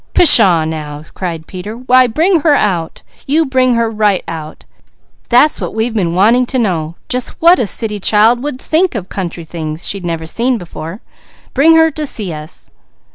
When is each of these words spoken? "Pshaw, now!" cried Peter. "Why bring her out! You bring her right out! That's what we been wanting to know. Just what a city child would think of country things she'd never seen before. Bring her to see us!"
"Pshaw, 0.15 0.65
now!" 0.65 1.03
cried 1.13 1.45
Peter. 1.45 1.77
"Why 1.77 2.07
bring 2.07 2.39
her 2.39 2.55
out! 2.55 3.03
You 3.27 3.45
bring 3.45 3.75
her 3.75 3.87
right 3.87 4.23
out! 4.27 4.65
That's 5.29 5.61
what 5.61 5.75
we 5.75 5.91
been 5.91 6.15
wanting 6.15 6.47
to 6.47 6.57
know. 6.57 6.95
Just 7.07 7.39
what 7.39 7.59
a 7.59 7.67
city 7.67 7.99
child 7.99 8.41
would 8.41 8.59
think 8.59 8.95
of 8.95 9.09
country 9.09 9.43
things 9.43 9.87
she'd 9.87 10.03
never 10.03 10.25
seen 10.25 10.57
before. 10.57 11.01
Bring 11.53 11.75
her 11.75 11.91
to 11.91 12.07
see 12.07 12.33
us!" 12.33 12.71